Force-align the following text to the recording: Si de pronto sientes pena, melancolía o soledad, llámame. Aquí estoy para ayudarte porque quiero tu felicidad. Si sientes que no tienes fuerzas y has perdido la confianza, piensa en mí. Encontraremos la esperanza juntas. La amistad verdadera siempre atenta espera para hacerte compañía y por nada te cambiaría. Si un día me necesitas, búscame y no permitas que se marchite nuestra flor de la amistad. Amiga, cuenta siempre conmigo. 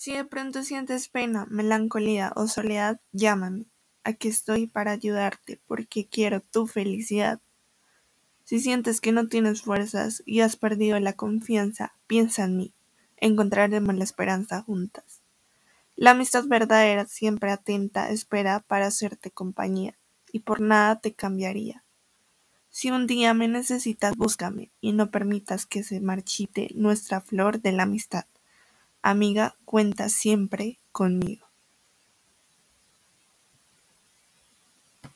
Si 0.00 0.14
de 0.14 0.24
pronto 0.24 0.62
sientes 0.62 1.08
pena, 1.10 1.46
melancolía 1.50 2.32
o 2.34 2.48
soledad, 2.48 3.02
llámame. 3.12 3.66
Aquí 4.02 4.28
estoy 4.28 4.66
para 4.66 4.92
ayudarte 4.92 5.60
porque 5.66 6.08
quiero 6.08 6.40
tu 6.40 6.66
felicidad. 6.66 7.38
Si 8.44 8.60
sientes 8.60 9.02
que 9.02 9.12
no 9.12 9.28
tienes 9.28 9.60
fuerzas 9.60 10.22
y 10.24 10.40
has 10.40 10.56
perdido 10.56 10.98
la 11.00 11.12
confianza, 11.12 11.92
piensa 12.06 12.44
en 12.44 12.56
mí. 12.56 12.74
Encontraremos 13.18 13.94
la 13.94 14.04
esperanza 14.04 14.62
juntas. 14.62 15.20
La 15.96 16.12
amistad 16.12 16.44
verdadera 16.46 17.04
siempre 17.04 17.50
atenta 17.50 18.08
espera 18.08 18.60
para 18.60 18.86
hacerte 18.86 19.30
compañía 19.30 19.98
y 20.32 20.38
por 20.38 20.62
nada 20.62 20.98
te 21.00 21.12
cambiaría. 21.12 21.84
Si 22.70 22.90
un 22.90 23.06
día 23.06 23.34
me 23.34 23.48
necesitas, 23.48 24.16
búscame 24.16 24.70
y 24.80 24.92
no 24.92 25.10
permitas 25.10 25.66
que 25.66 25.82
se 25.82 26.00
marchite 26.00 26.70
nuestra 26.74 27.20
flor 27.20 27.60
de 27.60 27.72
la 27.72 27.82
amistad. 27.82 28.24
Amiga, 29.02 29.56
cuenta 29.66 30.08
siempre 30.08 30.80
conmigo. 30.90 31.49